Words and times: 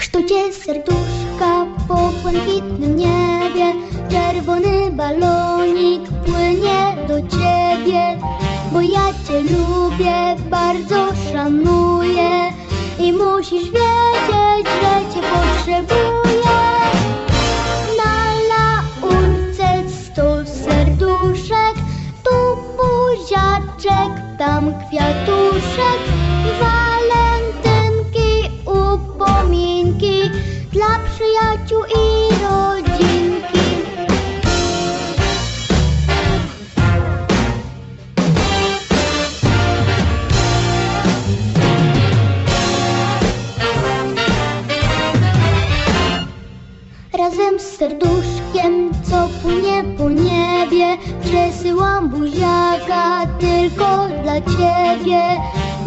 kształcie 0.00 0.52
serduszka 0.52 1.66
po 1.88 2.12
błękitnym 2.22 2.96
niebie. 2.96 3.74
Czerwony 4.10 4.90
balonik 4.92 6.02
płynie 6.26 6.96
do 7.08 7.20
ciebie 7.20 8.18
Bo 8.72 8.80
ja 8.80 9.06
cię 9.26 9.40
lubię, 9.40 10.36
bardzo 10.50 11.06
szanuję. 11.32 12.52
I 12.98 13.12
musisz 13.12 13.70
wiedzieć, 13.70 14.66
że 14.82 15.14
cię 15.14 15.20
potrzebuję. 15.32 16.60
Na 17.98 18.14
laurce 18.50 19.90
sto 19.90 20.46
serduszek 20.46 21.74
Tu 22.24 22.56
buziaczek, 22.76 24.38
tam 24.38 24.74
kwiatuszek 24.88 26.19
przyjaciół 31.40 31.84
i 31.84 32.34
rodzinki. 32.42 33.60
Razem 47.18 47.60
z 47.60 47.62
serduszkiem, 47.62 48.90
co 49.10 49.28
płynie 49.42 49.84
po 49.98 50.10
niebie 50.10 50.96
Przesyłam 51.24 52.08
buziaka 52.08 53.26
tylko 53.40 54.08
dla 54.22 54.40
ciebie. 54.40 55.20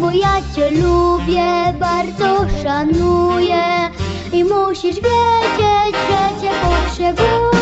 Bo 0.00 0.10
ja 0.10 0.42
cię 0.54 0.70
lubię, 0.70 1.74
bardzo 1.80 2.46
szanuję 2.62 3.93
I 4.34 4.44
musisz 4.44 4.96
wiedzieć, 4.96 5.96
że 6.08 6.40
cię 6.40 6.50
potrzebuję 6.62 7.53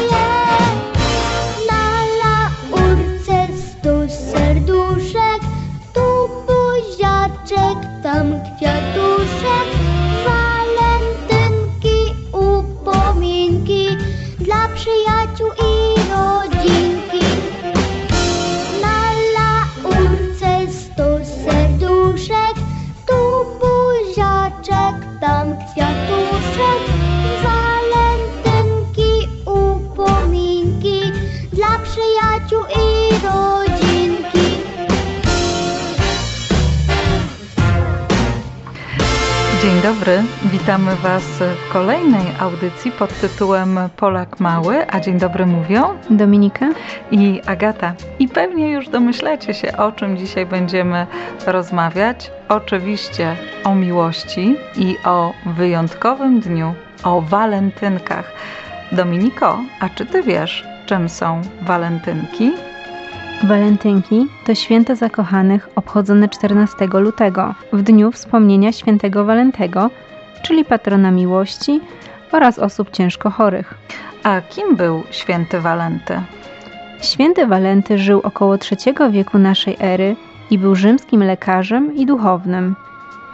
witamy 40.44 40.96
Was 40.96 41.22
w 41.24 41.72
kolejnej 41.72 42.26
audycji 42.40 42.92
pod 42.92 43.20
tytułem 43.20 43.78
Polak 43.96 44.40
Mały, 44.40 44.90
a 44.90 45.00
dzień 45.00 45.18
dobry 45.18 45.46
mówią 45.46 45.98
Dominika? 46.10 46.68
i 47.10 47.40
Agata. 47.46 47.94
I 48.18 48.28
pewnie 48.28 48.70
już 48.70 48.88
domyślacie 48.88 49.54
się, 49.54 49.76
o 49.76 49.92
czym 49.92 50.16
dzisiaj 50.16 50.46
będziemy 50.46 51.06
rozmawiać. 51.46 52.30
Oczywiście 52.48 53.36
o 53.64 53.74
miłości 53.74 54.56
i 54.76 54.96
o 55.04 55.32
wyjątkowym 55.46 56.40
dniu, 56.40 56.74
o 57.04 57.20
walentynkach. 57.20 58.32
Dominiko, 58.92 59.58
a 59.80 59.88
czy 59.88 60.06
Ty 60.06 60.22
wiesz, 60.22 60.66
czym 60.86 61.08
są 61.08 61.40
walentynki? 61.62 62.52
Walentynki 63.44 64.26
to 64.46 64.54
święto 64.54 64.96
zakochanych 64.96 65.68
obchodzone 65.76 66.28
14 66.28 66.86
lutego, 66.86 67.54
w 67.72 67.82
dniu 67.82 68.12
wspomnienia 68.12 68.72
świętego 68.72 69.24
Walentego, 69.24 69.90
czyli 70.42 70.64
patrona 70.64 71.10
miłości 71.10 71.80
oraz 72.32 72.58
osób 72.58 72.90
ciężko 72.90 73.30
chorych. 73.30 73.74
A 74.22 74.40
kim 74.40 74.76
był 74.76 75.02
święty 75.10 75.60
Walenty? 75.60 76.20
Święty 77.02 77.46
Walenty 77.46 77.98
żył 77.98 78.20
około 78.24 78.54
III 78.54 78.94
wieku 79.10 79.38
naszej 79.38 79.76
ery 79.80 80.16
i 80.50 80.58
był 80.58 80.74
rzymskim 80.74 81.22
lekarzem 81.22 81.94
i 81.94 82.06
duchownym. 82.06 82.76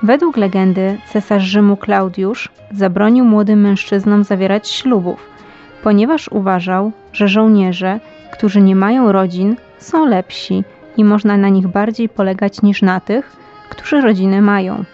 Według 0.02 0.36
legendy 0.36 0.98
cesarz 1.12 1.42
Rzymu 1.42 1.76
Klaudiusz 1.76 2.48
zabronił 2.72 3.24
młodym 3.24 3.60
mężczyznom 3.60 4.24
zawierać 4.24 4.68
ślubów, 4.68 5.30
ponieważ 5.82 6.28
uważał, 6.28 6.92
że 7.12 7.28
żołnierze, 7.28 8.00
którzy 8.32 8.60
nie 8.60 8.76
mają 8.76 9.12
rodzin, 9.12 9.56
są 9.78 10.06
lepsi 10.06 10.64
i 10.96 11.04
można 11.04 11.36
na 11.36 11.48
nich 11.48 11.66
bardziej 11.68 12.08
polegać 12.08 12.62
niż 12.62 12.82
na 12.82 13.00
tych, 13.00 13.36
którzy 13.68 14.00
rodziny 14.00 14.42
mają. 14.42 14.84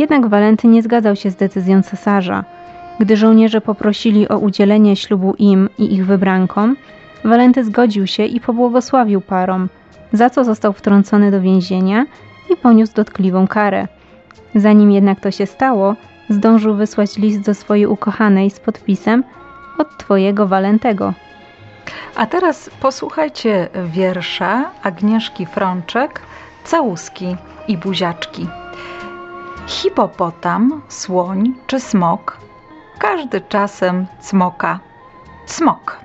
Jednak 0.00 0.28
Walenty 0.28 0.68
nie 0.68 0.82
zgadzał 0.82 1.16
się 1.16 1.30
z 1.30 1.36
decyzją 1.36 1.82
cesarza. 1.82 2.44
Gdy 3.00 3.16
żołnierze 3.16 3.60
poprosili 3.60 4.28
o 4.28 4.38
udzielenie 4.38 4.96
ślubu 4.96 5.34
im 5.38 5.68
i 5.78 5.94
ich 5.94 6.06
wybrankom, 6.06 6.76
Walenty 7.24 7.64
zgodził 7.64 8.06
się 8.06 8.24
i 8.24 8.40
pobłogosławił 8.40 9.20
parom, 9.20 9.68
za 10.12 10.30
co 10.30 10.44
został 10.44 10.72
wtrącony 10.72 11.30
do 11.30 11.40
więzienia 11.40 12.04
i 12.50 12.56
poniósł 12.56 12.94
dotkliwą 12.94 13.46
karę. 13.46 13.88
Zanim 14.54 14.90
jednak 14.90 15.20
to 15.20 15.30
się 15.30 15.46
stało, 15.46 15.94
zdążył 16.28 16.74
wysłać 16.74 17.16
list 17.16 17.40
do 17.40 17.54
swojej 17.54 17.86
ukochanej 17.86 18.50
z 18.50 18.60
podpisem 18.60 19.24
od 19.78 19.96
Twojego 19.98 20.46
Walentego. 20.46 21.14
A 22.16 22.26
teraz 22.26 22.70
posłuchajcie 22.80 23.68
wiersza 23.92 24.70
Agnieszki 24.82 25.46
Frączek 25.46 26.20
Całuski 26.64 27.36
i 27.68 27.76
buziaczki. 27.76 28.46
Hipopotam, 29.66 30.82
słoń 30.88 31.54
czy 31.66 31.80
smok, 31.80 32.38
każdy 32.98 33.40
czasem 33.40 34.06
cmoka. 34.20 34.80
Smok. 35.46 36.00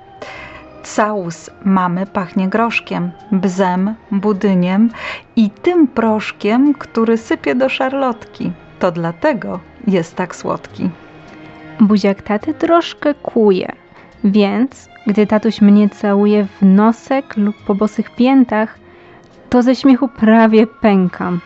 Całus 0.82 1.50
mamy 1.64 2.06
pachnie 2.06 2.48
groszkiem, 2.48 3.12
bzem, 3.32 3.94
budyniem 4.10 4.90
i 5.36 5.50
tym 5.50 5.88
proszkiem, 5.88 6.74
który 6.74 7.16
sypie 7.16 7.54
do 7.54 7.68
szarlotki. 7.68 8.52
To 8.78 8.92
dlatego 8.92 9.60
jest 9.86 10.16
tak 10.16 10.36
słodki. 10.36 10.90
Buziak 11.80 12.22
taty 12.22 12.54
troszkę 12.54 13.14
kłuje, 13.14 13.72
więc 14.24 14.88
gdy 15.06 15.26
tatuś 15.26 15.60
mnie 15.60 15.88
całuje 15.88 16.46
w 16.46 16.62
nosek 16.62 17.36
lub 17.36 17.56
po 17.66 17.74
bosych 17.74 18.14
piętach, 18.16 18.78
to 19.50 19.62
ze 19.62 19.74
śmiechu 19.74 20.08
prawie 20.08 20.66
pękam. 20.66 21.40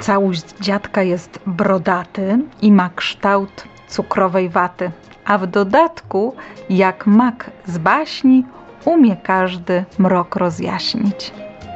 Całuś 0.00 0.38
dziadka 0.60 1.02
jest 1.02 1.40
brodaty 1.46 2.38
i 2.62 2.72
ma 2.72 2.90
kształt 2.96 3.64
cukrowej 3.88 4.48
waty, 4.48 4.90
a 5.24 5.38
w 5.38 5.46
dodatku, 5.46 6.34
jak 6.70 7.06
mak 7.06 7.50
z 7.66 7.78
baśni, 7.78 8.44
umie 8.84 9.16
każdy 9.16 9.84
mrok 9.98 10.36
rozjaśnić. 10.36 11.32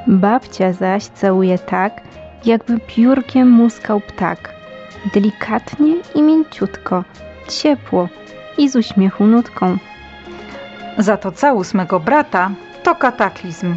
Babcia 0.06 0.72
zaś 0.72 1.04
całuje 1.04 1.58
tak, 1.58 2.00
jakby 2.44 2.80
piórkiem 2.80 3.50
muskał 3.50 4.00
ptak. 4.00 4.54
Delikatnie 5.14 5.94
i 6.14 6.22
mięciutko, 6.22 7.04
ciepło 7.48 8.08
i 8.58 8.68
z 8.68 8.76
uśmiechu 8.76 9.24
nutką. 9.24 9.76
Za 10.98 11.16
to 11.16 11.32
całus 11.32 11.74
mego 11.74 12.00
brata 12.00 12.50
to 12.82 12.94
kataklizm. 12.94 13.76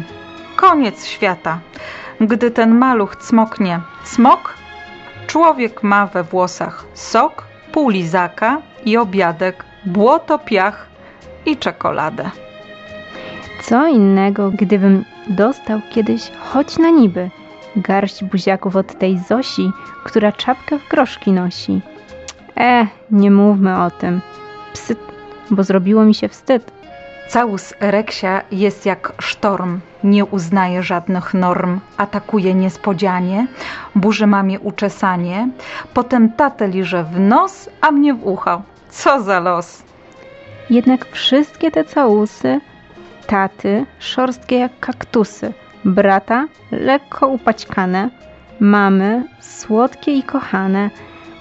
Koniec 0.56 1.06
świata. 1.06 1.60
Gdy 2.20 2.50
ten 2.50 2.74
maluch 2.74 3.16
cmoknie 3.16 3.80
smok, 4.04 4.54
człowiek 5.26 5.82
ma 5.82 6.06
we 6.06 6.24
włosach 6.24 6.84
sok, 6.94 7.46
pół 7.72 7.88
lizaka 7.88 8.62
i 8.84 8.96
obiadek, 8.96 9.64
błoto, 9.86 10.38
piach 10.38 10.86
i 11.46 11.56
czekoladę. 11.56 12.30
Co 13.62 13.86
innego, 13.86 14.50
gdybym 14.50 15.04
dostał 15.28 15.80
kiedyś 15.90 16.30
choć 16.40 16.78
na 16.78 16.90
niby 16.90 17.30
garść 17.76 18.24
buziaków 18.24 18.76
od 18.76 18.98
tej 18.98 19.18
Zosi, 19.18 19.70
która 20.04 20.32
czapkę 20.32 20.78
w 20.78 20.88
groszki 20.88 21.32
nosi. 21.32 21.80
E, 22.56 22.86
nie 23.10 23.30
mówmy 23.30 23.82
o 23.82 23.90
tym. 23.90 24.20
Psyt, 24.72 24.98
bo 25.50 25.62
zrobiło 25.62 26.04
mi 26.04 26.14
się 26.14 26.28
wstyd. 26.28 26.77
Całus 27.28 27.74
Reksia 27.80 28.42
jest 28.52 28.86
jak 28.86 29.12
sztorm, 29.20 29.80
nie 30.04 30.24
uznaje 30.24 30.82
żadnych 30.82 31.34
norm, 31.34 31.80
atakuje 31.96 32.54
niespodzianie, 32.54 33.46
burzy 33.94 34.26
mamie 34.26 34.60
uczesanie, 34.60 35.48
potem 35.94 36.32
tatę 36.32 36.68
liże 36.68 37.04
w 37.04 37.20
nos, 37.20 37.70
a 37.80 37.90
mnie 37.90 38.14
w 38.14 38.26
ucho. 38.26 38.62
Co 38.90 39.22
za 39.22 39.40
los! 39.40 39.82
Jednak 40.70 41.06
wszystkie 41.12 41.70
te 41.70 41.84
całusy, 41.84 42.60
taty 43.26 43.86
szorstkie 43.98 44.58
jak 44.58 44.80
kaktusy, 44.80 45.52
brata 45.84 46.46
lekko 46.70 47.28
upaćkane, 47.28 48.10
mamy 48.60 49.24
słodkie 49.40 50.12
i 50.12 50.22
kochane, 50.22 50.90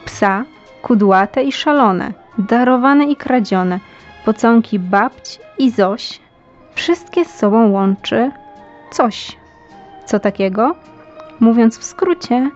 psa 0.06 0.44
kudłate 0.82 1.44
i 1.44 1.52
szalone, 1.52 2.14
darowane 2.38 3.06
i 3.06 3.16
kradzione, 3.16 3.80
pocąki 4.28 4.80
babć 4.80 5.40
i 5.58 5.72
Zoś, 5.72 6.20
wszystkie 6.76 7.26
z 7.26 7.36
sobą 7.36 7.72
łączy 7.72 8.32
coś. 8.92 9.38
Co 10.06 10.20
takiego? 10.20 10.76
Mówiąc 11.40 11.78
w 11.78 11.84
skrócie, 11.84 12.52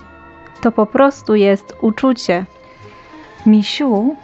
to 0.62 0.71
po 0.71 0.85
prostu 0.85 1.35
jest 1.35 1.75
uczucie. 1.81 2.45
Misiu, 3.45 4.15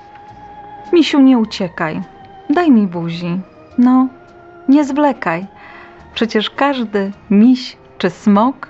misiu, 0.94 1.20
nie 1.20 1.38
uciekaj. 1.38 2.02
Daj 2.50 2.72
mi 2.72 2.88
buzi. 2.88 3.40
No, 3.78 4.08
nie 4.70 4.86
zwlekaj. 4.86 5.48
Przecież 6.14 6.50
każdy 6.50 7.12
miś 7.30 7.78
czy 7.98 8.10
smok 8.10 8.68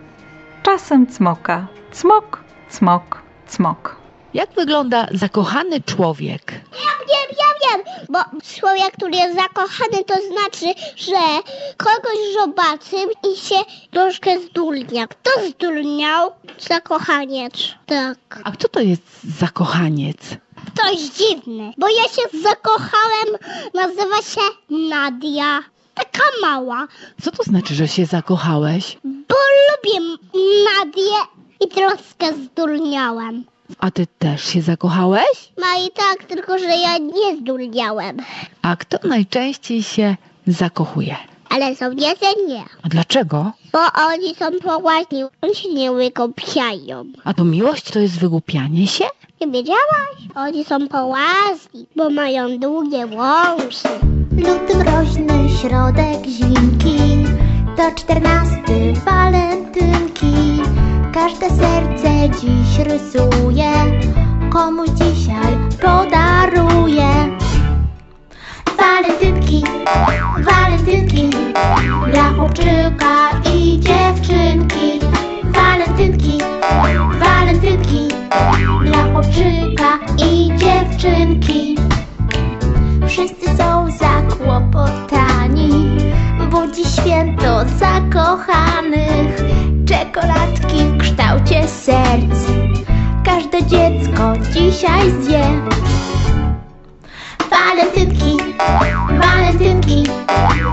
czasem 0.63 1.07
cmoka. 1.07 1.67
Cmok, 1.91 2.43
cmok, 2.69 3.21
cmok. 3.47 3.95
Jak 4.33 4.49
wygląda 4.51 5.07
zakochany 5.11 5.81
człowiek? 5.81 6.61
Wiem, 7.07 7.37
ja 7.39 7.69
wiem, 7.77 8.05
bo 8.09 8.19
człowiek, 8.59 8.91
który 8.97 9.15
jest 9.17 9.35
zakochany, 9.35 10.03
to 10.07 10.13
znaczy, 10.13 10.81
że 10.95 11.41
kogoś 11.77 12.17
zobaczy 12.41 12.95
i 13.33 13.37
się 13.37 13.55
troszkę 13.91 14.39
zdulnia. 14.39 15.07
Kto 15.07 15.31
zdulniał? 15.49 16.31
Zakochaniec. 16.59 17.53
Tak. 17.85 18.17
A 18.43 18.51
kto 18.51 18.67
to 18.67 18.79
jest 18.79 19.01
zakochaniec? 19.39 20.17
Ktoś 20.75 20.97
dziwny, 20.99 21.73
bo 21.77 21.87
ja 21.87 22.03
się 22.03 22.39
zakochałem, 22.43 23.27
nazywa 23.73 24.17
się 24.21 24.41
Nadia. 24.69 25.59
Taka 25.95 26.23
mała, 26.41 26.87
Co 27.23 27.31
to 27.31 27.43
znaczy, 27.43 27.75
że 27.75 27.87
się 27.87 28.05
zakochałeś? 28.05 28.97
bo 29.03 29.35
lubię 29.67 30.17
Nadię 30.65 31.17
i 31.61 31.67
troszkę 31.67 32.33
zdulniałem. 32.33 33.43
A 33.79 33.91
ty 33.91 34.07
też 34.19 34.43
się 34.43 34.61
zakochałeś? 34.61 35.51
No 35.57 35.85
i 35.87 35.91
tak, 35.91 36.27
tylko 36.27 36.59
że 36.59 36.65
ja 36.65 36.97
nie 36.97 37.37
zdulniałem. 37.41 38.17
A 38.61 38.75
kto 38.75 39.07
najczęściej 39.07 39.83
się 39.83 40.15
zakochuje? 40.47 41.15
Ale 41.49 41.75
żołnierze 41.75 42.25
nie, 42.47 42.63
A 42.83 42.89
dlaczego? 42.89 43.51
bo 43.73 43.79
oni 44.13 44.35
są 44.35 44.45
poważni, 44.63 45.23
oni 45.41 45.55
się 45.55 45.69
nie 45.73 45.91
wygłupiają. 45.91 47.05
A 47.23 47.33
to 47.33 47.43
miłość 47.43 47.91
to 47.91 47.99
jest 47.99 48.19
wygłupianie 48.19 48.87
się? 48.87 49.05
Nie 49.41 49.47
wiedziałaś? 49.47 50.17
Oni 50.35 50.65
są 50.65 50.87
poważni, 50.87 51.85
bo 51.95 52.09
mają 52.09 52.59
długie 52.59 53.07
wąsy. 53.07 53.89
Luty 54.31 54.77
mroźny 54.77 55.49
środek 55.61 56.25
zimki, 56.25 57.25
to 57.77 57.91
czternasty 57.95 58.93
walentynki. 59.05 59.66
Każde 61.27 61.49
serce 61.49 62.29
dziś 62.29 62.77
rysuje, 62.77 63.71
komuś 64.49 64.89
dzisiaj 64.89 65.57
podaruje. 65.81 67.07
Walentynki, 68.77 69.63
walentynki, 70.45 71.29
dla 72.11 72.23
chłopczyka 72.23 73.29
i 73.55 73.79
dziewczynki. 73.79 74.99
Walentynki, 75.43 76.37
walentynki, 77.19 78.07
dla 78.85 79.03
chłopczyka 79.11 79.99
i 80.17 80.51
dziewczynki. 80.57 81.75
Wszyscy 83.07 83.57
są 83.57 83.87
zakłopotani, 83.91 85.26
budzi 86.57 86.85
święto 86.85 87.65
zakochanych. 87.79 89.43
Czekoladki 89.87 90.77
w 90.77 90.97
kształcie 90.97 91.67
serc, 91.67 92.39
każde 93.25 93.65
dziecko 93.65 94.33
dzisiaj 94.53 95.11
zje. 95.21 95.45
Walentynki, 97.51 98.37
walentynki, 99.19 100.03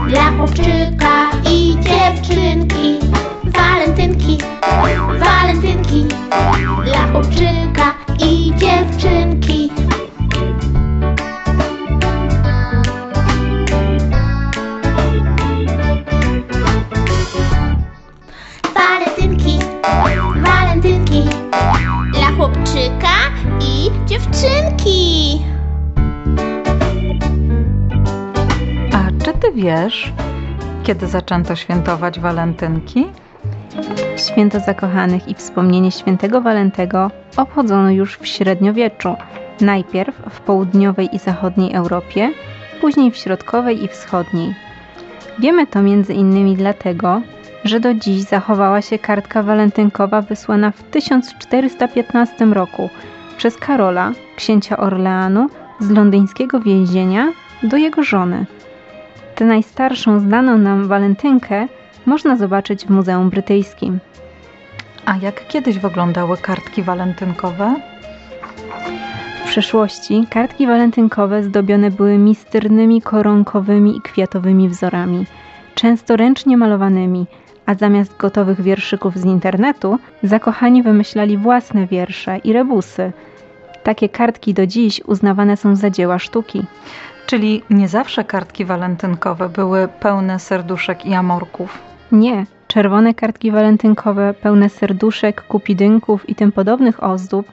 dla 0.08 0.30
chłopczyka 0.36 1.30
i 1.50 1.76
dziewczynki. 1.80 2.98
Walentynki, 3.44 4.38
walentynki, 5.20 6.06
dla 6.84 7.06
chłopczyka 7.12 7.94
i 8.26 8.52
dziewczynki. 8.56 9.63
Dziewczynki. 24.14 25.42
A 28.92 29.24
czy 29.24 29.32
ty 29.32 29.52
wiesz, 29.54 30.12
kiedy 30.82 31.06
zaczęto 31.06 31.56
świętować 31.56 32.20
walentynki? 32.20 33.06
Święto 34.16 34.60
zakochanych 34.60 35.28
i 35.28 35.34
wspomnienie 35.34 35.90
świętego 35.90 36.40
Walentego 36.40 37.10
obchodzono 37.36 37.90
już 37.90 38.18
w 38.18 38.26
średniowieczu, 38.26 39.16
najpierw 39.60 40.16
w 40.30 40.40
południowej 40.40 41.16
i 41.16 41.18
zachodniej 41.18 41.74
Europie, 41.74 42.30
później 42.80 43.10
w 43.10 43.16
środkowej 43.16 43.84
i 43.84 43.88
wschodniej. 43.88 44.54
Wiemy 45.38 45.66
to 45.66 45.82
między 45.82 46.14
innymi 46.14 46.56
dlatego, 46.56 47.20
że 47.64 47.80
do 47.80 47.94
dziś 47.94 48.22
zachowała 48.22 48.82
się 48.82 48.98
kartka 48.98 49.42
walentynkowa 49.42 50.20
wysłana 50.22 50.70
w 50.70 50.82
1415 50.82 52.44
roku 52.44 52.90
przez 53.36 53.56
Karola, 53.56 54.12
księcia 54.36 54.76
Orleanu, 54.76 55.46
z 55.80 55.90
londyńskiego 55.90 56.60
więzienia 56.60 57.32
do 57.62 57.76
jego 57.76 58.02
żony. 58.02 58.46
Tę 59.34 59.44
najstarszą 59.44 60.20
znaną 60.20 60.58
nam 60.58 60.88
walentynkę 60.88 61.68
można 62.06 62.36
zobaczyć 62.36 62.86
w 62.86 62.90
Muzeum 62.90 63.30
Brytyjskim. 63.30 63.98
A 65.06 65.16
jak 65.16 65.46
kiedyś 65.46 65.78
wyglądały 65.78 66.36
kartki 66.36 66.82
walentynkowe? 66.82 67.74
W 69.44 69.48
przeszłości 69.48 70.26
kartki 70.30 70.66
walentynkowe 70.66 71.42
zdobione 71.42 71.90
były 71.90 72.18
misternymi 72.18 73.02
koronkowymi 73.02 73.96
i 73.96 74.00
kwiatowymi 74.00 74.68
wzorami, 74.68 75.26
często 75.74 76.16
ręcznie 76.16 76.56
malowanymi, 76.56 77.26
a 77.66 77.74
zamiast 77.74 78.16
gotowych 78.16 78.60
wierszyków 78.60 79.18
z 79.18 79.24
internetu, 79.24 79.98
zakochani 80.22 80.82
wymyślali 80.82 81.38
własne 81.38 81.86
wiersze 81.86 82.38
i 82.38 82.52
rebusy. 82.52 83.12
Takie 83.82 84.08
kartki 84.08 84.54
do 84.54 84.66
dziś 84.66 85.00
uznawane 85.06 85.56
są 85.56 85.76
za 85.76 85.90
dzieła 85.90 86.18
sztuki. 86.18 86.64
Czyli 87.26 87.62
nie 87.70 87.88
zawsze 87.88 88.24
kartki 88.24 88.64
walentynkowe 88.64 89.48
były 89.48 89.88
pełne 89.88 90.38
serduszek 90.38 91.06
i 91.06 91.14
amorków. 91.14 91.78
Nie, 92.12 92.46
czerwone 92.68 93.14
kartki 93.14 93.50
walentynkowe 93.50 94.34
pełne 94.34 94.68
serduszek, 94.68 95.42
kupidynków 95.42 96.28
i 96.28 96.34
tym 96.34 96.52
podobnych 96.52 97.04
ozdób 97.04 97.46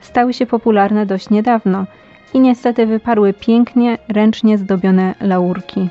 stały 0.00 0.34
się 0.34 0.46
popularne 0.46 1.06
dość 1.06 1.30
niedawno 1.30 1.86
i 2.34 2.40
niestety 2.40 2.86
wyparły 2.86 3.34
pięknie, 3.34 3.98
ręcznie 4.08 4.58
zdobione 4.58 5.14
laurki. 5.20 5.88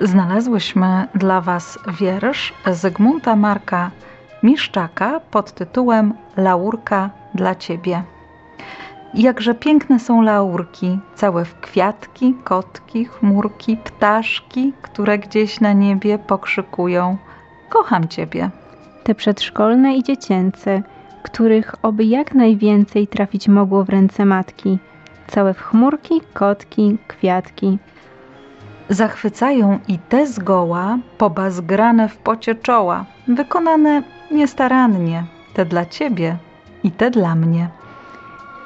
Znalazłyśmy 0.00 1.08
dla 1.14 1.40
Was 1.40 1.78
wiersz 2.00 2.54
Zygmunta 2.66 3.36
Marka 3.36 3.90
Miszczaka 4.42 5.20
pod 5.30 5.52
tytułem 5.52 6.14
Laurka 6.36 7.10
dla 7.34 7.54
Ciebie. 7.54 8.02
Jakże 9.14 9.54
piękne 9.54 10.00
są 10.00 10.22
laurki, 10.22 10.98
całe 11.14 11.44
w 11.44 11.60
kwiatki, 11.60 12.34
kotki, 12.44 13.04
chmurki, 13.04 13.76
ptaszki, 13.76 14.72
które 14.82 15.18
gdzieś 15.18 15.60
na 15.60 15.72
niebie 15.72 16.18
pokrzykują. 16.18 17.16
Kocham 17.68 18.08
Ciebie. 18.08 18.50
Te 19.04 19.14
przedszkolne 19.14 19.96
i 19.96 20.02
dziecięce, 20.02 20.82
których 21.22 21.74
oby 21.82 22.04
jak 22.04 22.34
najwięcej 22.34 23.06
trafić 23.06 23.48
mogło 23.48 23.84
w 23.84 23.88
ręce 23.88 24.24
matki, 24.24 24.78
całe 25.26 25.54
w 25.54 25.60
chmurki, 25.60 26.20
kotki, 26.34 26.98
kwiatki. 27.08 27.78
Zachwycają 28.90 29.78
i 29.88 29.98
te 29.98 30.26
zgoła, 30.26 30.98
pobazgrane 31.18 32.08
w 32.08 32.16
pocie 32.16 32.54
czoła, 32.54 33.04
wykonane 33.28 34.02
niestarannie, 34.30 35.24
te 35.54 35.64
dla 35.64 35.86
Ciebie 35.86 36.36
i 36.84 36.90
te 36.90 37.10
dla 37.10 37.34
mnie. 37.34 37.68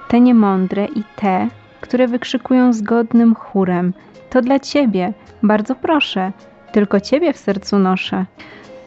Te 0.09 0.21
niemądre 0.21 0.87
i 0.87 1.05
te, 1.17 1.49
które 1.81 2.09
wykrzykują 2.09 2.73
zgodnym 2.73 3.35
chórem. 3.35 3.93
To 4.31 4.41
dla 4.41 4.59
ciebie, 4.59 5.13
bardzo 5.43 5.75
proszę, 5.75 6.33
tylko 6.73 7.01
ciebie 7.01 7.33
w 7.33 7.39
sercu 7.39 7.79
noszę. 7.79 8.27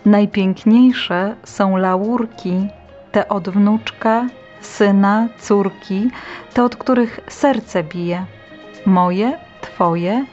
Najpiękniejsze 0.05 1.35
są 1.43 1.77
laurki, 1.77 2.67
te 3.11 3.29
od 3.29 3.49
wnuczka, 3.49 4.27
syna, 4.61 5.27
córki, 5.39 6.09
te 6.53 6.63
od 6.63 6.75
których 6.75 7.19
serce 7.27 7.83
bije. 7.83 8.25
Moje, 8.85 9.37
twoje 9.61 10.25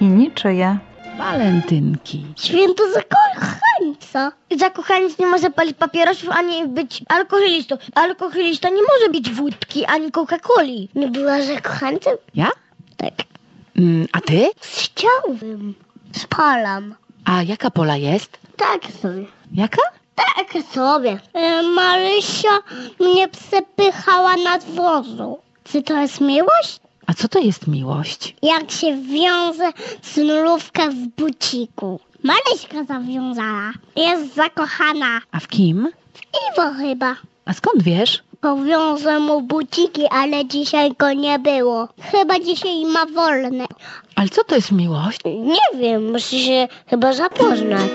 i 0.00 0.04
niczyje. 0.04 0.78
Walentynki. 1.18 2.26
Święto 2.36 2.82
zakochańca. 2.92 4.32
Zakochaniec 4.58 5.18
nie 5.18 5.26
może 5.26 5.50
palić 5.50 5.76
papierosów 5.76 6.30
ani 6.30 6.66
być 6.68 7.02
alkoholistą. 7.08 7.76
Alkoholista 7.94 8.68
nie 8.68 8.82
może 8.82 9.12
pić 9.12 9.30
wódki 9.30 9.84
ani 9.84 10.10
Coca-Coli. 10.12 10.88
Nie 10.94 11.08
była 11.08 11.42
zakochańcem? 11.42 12.16
Ja? 12.34 12.48
Tak. 12.96 13.12
Mm, 13.76 14.06
a 14.12 14.20
ty? 14.20 14.50
Chciałbym. 14.60 15.74
Spalam. 16.12 16.94
A 17.24 17.42
jaka 17.42 17.70
pola 17.70 17.96
jest? 17.96 18.38
Tak 18.56 18.82
sobie. 19.02 19.24
Jaka? 19.52 19.82
Tak 20.14 20.62
sobie. 20.72 21.18
E, 21.32 21.62
Marysia 21.62 22.58
mnie 23.00 23.28
przepychała 23.28 24.36
nad 24.36 24.64
wozu. 24.64 25.38
Czy 25.64 25.82
to 25.82 26.00
jest 26.00 26.20
miłość? 26.20 26.78
A 27.06 27.14
co 27.14 27.28
to 27.28 27.38
jest 27.38 27.66
miłość? 27.66 28.36
Jak 28.42 28.70
się 28.70 29.02
wiąże 29.02 29.70
snurówka 30.02 30.90
z 30.90 30.94
buciku. 30.94 32.00
Maryśka 32.22 32.84
zawiązała. 32.84 33.72
Jest 33.96 34.34
zakochana. 34.34 35.20
A 35.32 35.40
w 35.40 35.48
kim? 35.48 35.88
Iwo 36.52 36.70
chyba. 36.78 37.16
A 37.44 37.52
skąd 37.52 37.82
wiesz? 37.82 38.22
Powiążę 38.40 39.18
mu 39.20 39.42
buciki, 39.42 40.02
ale 40.10 40.46
dzisiaj 40.46 40.92
go 40.98 41.12
nie 41.12 41.38
było. 41.38 41.88
Chyba 42.02 42.40
dzisiaj 42.40 42.86
ma 42.86 43.06
wolne. 43.06 43.64
Ale 44.16 44.28
co 44.28 44.44
to 44.44 44.54
jest 44.54 44.72
miłość? 44.72 45.20
Nie 45.24 45.78
wiem, 45.80 46.12
musi 46.12 46.44
się 46.44 46.68
chyba 46.86 47.12
zapoznać. 47.12 47.90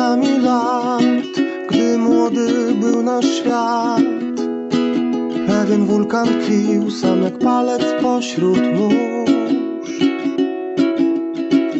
Tysiącami 0.00 0.38
lat, 0.38 1.02
gdy 1.70 1.98
młody 1.98 2.74
był 2.74 3.02
nasz 3.02 3.26
świat, 3.26 4.02
pewien 5.46 5.86
wulkan 5.86 6.28
tkwił 6.28 6.90
sam 6.90 7.22
jak 7.22 7.38
palec 7.38 7.82
pośród 8.02 8.58
mórz. 8.76 9.30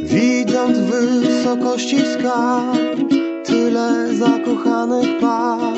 Widząc 0.02 0.78
wysokości 0.78 1.98
skarb 2.00 3.10
tyle 3.44 4.14
zakochanych 4.14 5.20
par, 5.20 5.74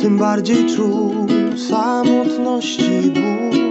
tym 0.00 0.18
bardziej 0.18 0.66
czuł 0.66 1.26
samotności 1.68 3.12
ból. 3.14 3.69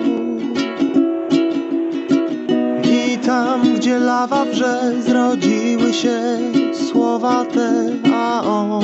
Tam, 3.30 3.74
gdzie 3.76 4.00
lawa 4.00 4.46
wrze, 4.46 4.94
zrodziły 5.00 5.94
się 5.94 6.20
słowa 6.74 7.46
te, 7.46 7.72
a 8.14 8.42
on 8.44 8.84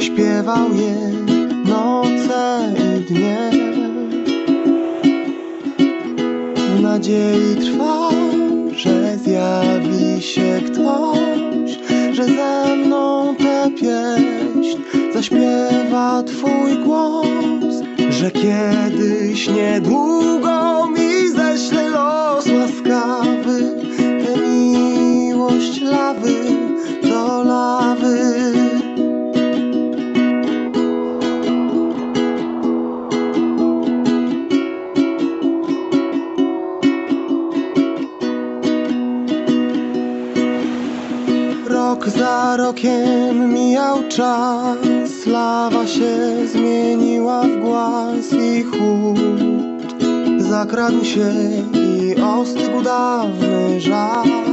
śpiewał 0.00 0.74
je 0.74 0.96
noce 1.64 2.74
i 2.78 3.04
dnie. 3.04 3.50
W 6.76 6.80
nadziei 6.80 7.56
trwał, 7.60 8.12
że 8.76 9.16
zjawi 9.16 10.22
się 10.22 10.60
ktoś, 10.66 11.70
że 12.12 12.24
ze 12.24 12.76
mną 12.76 13.34
tę 13.36 13.70
pieśń 13.70 14.78
zaśpiewa 15.14 16.22
twój 16.22 16.84
głos, 16.84 17.74
że 18.10 18.30
kiedyś 18.30 19.48
niedługo 19.48 20.86
mi 20.86 20.97
lawy 25.90 26.36
do 27.02 27.42
lawy. 27.44 28.18
Rok 41.68 42.08
za 42.08 42.56
rokiem 42.56 43.52
mijał 43.54 44.08
czas, 44.08 45.26
lawa 45.26 45.86
się 45.86 46.46
zmieniła 46.46 47.42
w 47.42 47.56
głaz 47.60 48.32
i 48.32 48.62
chłód. 48.62 49.38
Zakradł 50.38 51.04
się 51.04 51.32
i 51.74 52.20
ostygł 52.20 52.82
dawny 52.82 53.80
żar. 53.80 54.47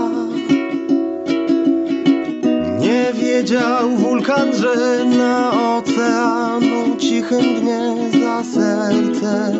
Nie 2.95 3.13
wiedział 3.13 3.89
wulkan, 3.89 4.55
że 4.55 5.05
na 5.05 5.51
oceanu 5.77 6.95
cichym 6.97 7.61
dnie 7.61 7.95
za 8.21 8.43
serce 8.43 9.53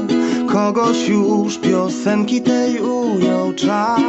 kogoś 0.47 1.07
już 1.07 1.57
piosenki 1.57 2.41
tej 2.41 2.81
ujął 2.81 3.53
czar. 3.53 4.01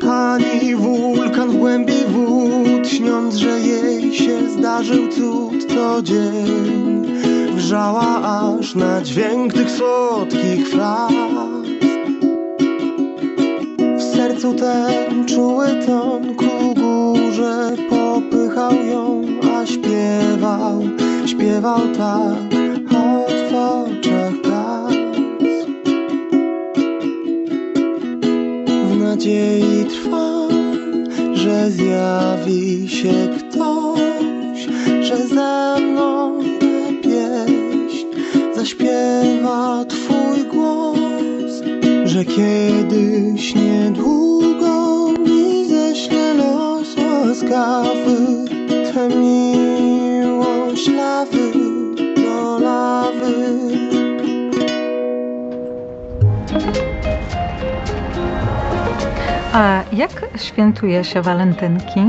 Pani 0.00 0.76
wulkan 0.76 1.50
w 1.50 1.56
głębi 1.56 2.04
wód, 2.08 2.88
śniąc, 2.88 3.34
że 3.34 3.60
jej 3.60 4.14
się 4.14 4.50
zdarzył 4.58 5.08
cud, 5.08 5.74
co 5.74 6.02
dzień 6.02 7.06
wrzała 7.54 8.22
aż 8.22 8.74
na 8.74 9.02
dźwięk 9.02 9.52
tych 9.52 9.70
słodkich 9.70 10.68
fraz. 10.68 11.29
Sercu 14.40 14.54
ten 14.54 15.24
czuły 15.26 15.66
ton 15.86 16.34
ku 16.34 16.74
górze 16.74 17.76
popychał 17.90 18.72
ją, 18.72 19.22
a 19.54 19.66
śpiewał, 19.66 20.82
śpiewał 21.26 21.80
tak, 21.98 22.60
choć 22.90 23.34
w 24.08 24.42
gaz. 24.42 24.94
W 28.90 28.98
nadziei 28.98 29.84
trwam, 29.84 30.50
że 31.34 31.70
zjawi 31.70 32.88
się 32.88 33.12
ktoś, 33.38 34.68
że 35.00 35.16
ze 35.16 35.80
mną 35.80 36.38
tę 36.60 36.92
pieśń 37.02 38.06
zaśpiewa 38.54 39.84
twój 39.84 40.44
głos, 40.52 41.62
że 42.04 42.24
kiedyś 42.24 43.54
niedługo 43.54 43.69
A 59.52 59.82
jak 59.92 60.10
świętuje 60.36 61.04
się 61.04 61.22
walentynki? 61.22 62.00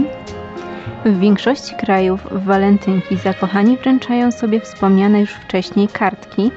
W 1.06 1.20
większości 1.20 1.76
krajów 1.76 2.28
w 2.32 2.44
walentynki 2.46 3.18
zakochani 3.18 3.78
wręczają 3.78 4.32
sobie 4.32 4.60
wspomniane 4.60 5.20
już 5.20 5.30
wcześniej 5.32 5.88
kartki, 5.88 6.52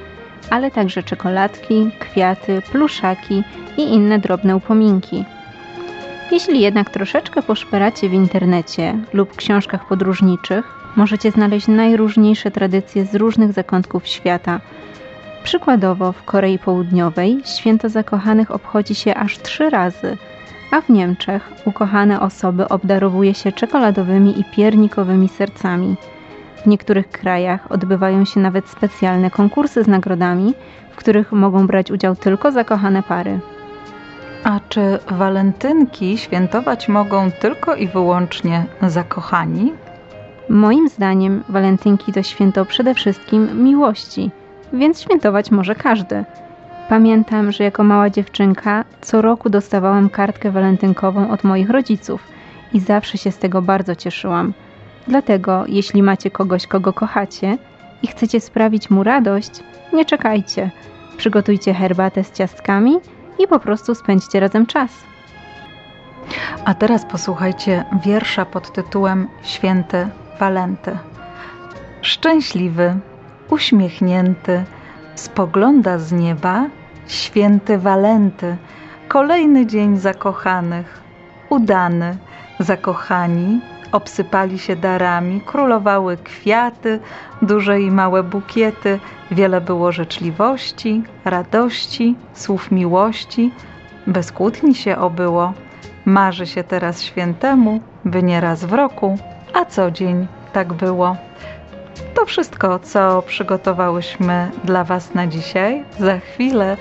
ale 0.50 0.70
także 0.70 1.02
czekoladki, 1.02 1.90
kwiaty, 1.98 2.62
pluszaki 2.72 3.42
i 3.76 3.82
inne 3.82 4.18
drobne 4.18 4.56
upominki. 4.56 5.24
Jeśli 6.32 6.60
jednak 6.60 6.90
troszeczkę 6.90 7.42
poszperacie 7.42 8.08
w 8.08 8.12
internecie 8.12 8.94
lub 9.12 9.36
książkach 9.36 9.86
podróżniczych, 9.86 10.64
możecie 10.96 11.30
znaleźć 11.30 11.68
najróżniejsze 11.68 12.50
tradycje 12.50 13.04
z 13.04 13.14
różnych 13.14 13.52
zakątków 13.52 14.06
świata. 14.06 14.60
Przykładowo 15.44 16.12
w 16.12 16.24
Korei 16.24 16.58
Południowej 16.58 17.38
święto 17.44 17.88
zakochanych 17.88 18.50
obchodzi 18.50 18.94
się 18.94 19.14
aż 19.14 19.38
trzy 19.38 19.70
razy, 19.70 20.16
a 20.74 20.80
w 20.80 20.88
Niemczech 20.88 21.52
ukochane 21.64 22.20
osoby 22.20 22.68
obdarowuje 22.68 23.34
się 23.34 23.52
czekoladowymi 23.52 24.40
i 24.40 24.44
piernikowymi 24.44 25.28
sercami. 25.28 25.96
W 26.56 26.66
niektórych 26.66 27.10
krajach 27.10 27.72
odbywają 27.72 28.24
się 28.24 28.40
nawet 28.40 28.68
specjalne 28.68 29.30
konkursy 29.30 29.84
z 29.84 29.86
nagrodami, 29.86 30.54
w 30.90 30.96
których 30.96 31.32
mogą 31.32 31.66
brać 31.66 31.90
udział 31.90 32.16
tylko 32.16 32.52
zakochane 32.52 33.02
pary. 33.02 33.40
A 34.44 34.60
czy 34.68 34.98
walentynki 35.10 36.18
świętować 36.18 36.88
mogą 36.88 37.30
tylko 37.30 37.74
i 37.74 37.88
wyłącznie 37.88 38.64
zakochani? 38.82 39.72
Moim 40.48 40.88
zdaniem 40.88 41.44
walentynki 41.48 42.12
to 42.12 42.22
święto 42.22 42.64
przede 42.64 42.94
wszystkim 42.94 43.64
miłości, 43.64 44.30
więc 44.72 45.02
świętować 45.02 45.50
może 45.50 45.74
każdy. 45.74 46.24
Pamiętam, 46.88 47.52
że 47.52 47.64
jako 47.64 47.84
mała 47.84 48.10
dziewczynka 48.10 48.84
co 49.00 49.22
roku 49.22 49.50
dostawałam 49.50 50.10
kartkę 50.10 50.50
walentynkową 50.50 51.30
od 51.30 51.44
moich 51.44 51.70
rodziców 51.70 52.20
i 52.72 52.80
zawsze 52.80 53.18
się 53.18 53.30
z 53.30 53.38
tego 53.38 53.62
bardzo 53.62 53.94
cieszyłam. 53.94 54.52
Dlatego, 55.08 55.64
jeśli 55.68 56.02
macie 56.02 56.30
kogoś, 56.30 56.66
kogo 56.66 56.92
kochacie 56.92 57.58
i 58.02 58.06
chcecie 58.06 58.40
sprawić 58.40 58.90
mu 58.90 59.02
radość, 59.02 59.50
nie 59.92 60.04
czekajcie. 60.04 60.70
Przygotujcie 61.16 61.74
herbatę 61.74 62.24
z 62.24 62.32
ciastkami 62.32 62.96
i 63.38 63.46
po 63.46 63.60
prostu 63.60 63.94
spędźcie 63.94 64.40
razem 64.40 64.66
czas. 64.66 64.90
A 66.64 66.74
teraz 66.74 67.04
posłuchajcie 67.06 67.84
wiersza 68.04 68.44
pod 68.44 68.72
tytułem 68.72 69.28
Święty 69.42 70.08
Walenty. 70.40 70.98
Szczęśliwy, 72.02 72.96
uśmiechnięty, 73.50 74.64
spogląda 75.14 75.98
z 75.98 76.12
nieba 76.12 76.66
święty 77.06 77.78
Walenty, 77.78 78.56
kolejny 79.08 79.66
dzień 79.66 79.96
zakochanych, 79.96 81.00
udany, 81.50 82.16
zakochani, 82.58 83.60
obsypali 83.92 84.58
się 84.58 84.76
darami, 84.76 85.40
królowały 85.40 86.16
kwiaty, 86.16 87.00
duże 87.42 87.80
i 87.80 87.90
małe 87.90 88.22
bukiety, 88.22 89.00
wiele 89.30 89.60
było 89.60 89.92
życzliwości, 89.92 91.02
radości, 91.24 92.16
słów 92.34 92.70
miłości, 92.70 93.52
bez 94.06 94.32
kłótni 94.32 94.74
się 94.74 94.98
obyło. 94.98 95.52
Marzy 96.04 96.46
się 96.46 96.64
teraz 96.64 97.02
świętemu, 97.02 97.80
by 98.04 98.22
nie 98.22 98.40
raz 98.40 98.64
w 98.64 98.72
roku, 98.72 99.18
a 99.54 99.64
co 99.64 99.90
dzień 99.90 100.26
tak 100.52 100.72
było. 100.72 101.16
To 102.14 102.26
wszystko, 102.26 102.78
co 102.78 103.22
przygotowałyśmy 103.22 104.50
dla 104.64 104.84
Was 104.84 105.14
na 105.14 105.26
dzisiaj. 105.26 105.84
Za 105.98 106.18
chwilę 106.18 106.76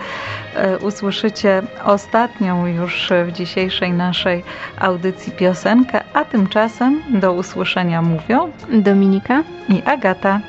e, 0.56 0.78
usłyszycie 0.78 1.62
ostatnią 1.86 2.68
już 2.68 3.12
w 3.28 3.32
dzisiejszej 3.32 3.92
naszej 3.92 4.44
audycji 4.80 5.32
piosenkę, 5.32 6.04
a 6.13 6.25
tymczasem 6.25 7.04
do 7.10 7.34
usłyszenia 7.34 8.02
mówią 8.02 8.52
Dominika? 8.70 9.44
i 9.70 9.82
Agata. 9.86 10.40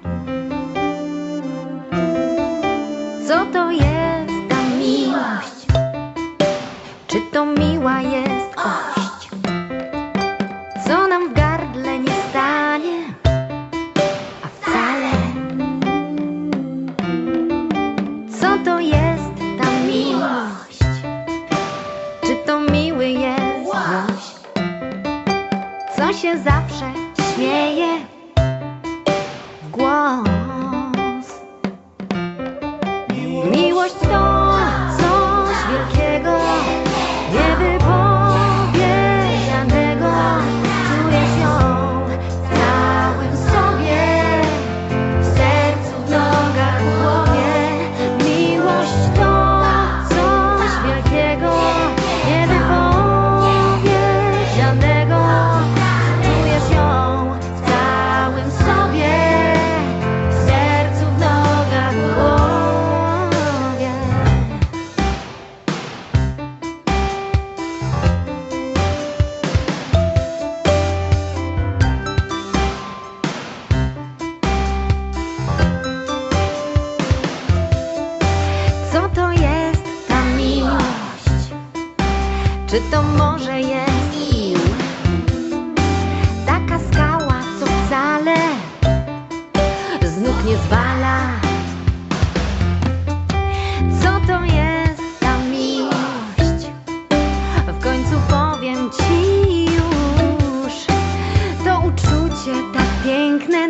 Co 3.28 3.46
to 3.52 3.70
jest 3.70 4.48
ta 4.48 4.62
miłość? 4.78 5.66
Czy 7.06 7.18
to 7.32 7.46
miła 7.46 8.00
jest? 8.00 8.93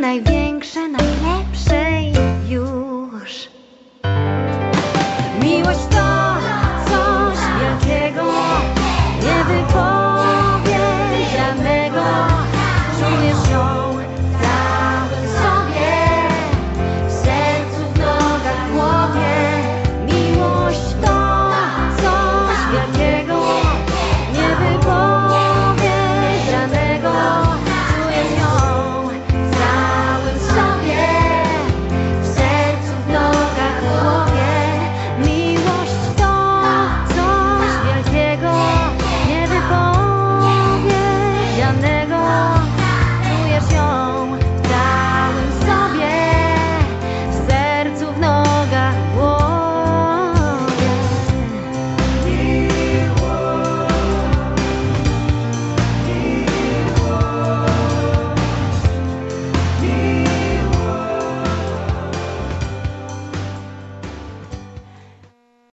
największe, 0.05 0.89
najlepsze. 0.89 1.34